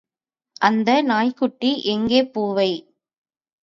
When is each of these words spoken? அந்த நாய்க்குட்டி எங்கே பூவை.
அந்த 0.61 0.89
நாய்க்குட்டி 1.01 1.71
எங்கே 1.87 2.21
பூவை. 2.25 2.71